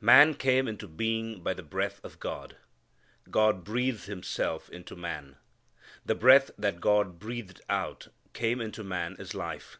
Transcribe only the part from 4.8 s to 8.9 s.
man. The breath that God breathed out came into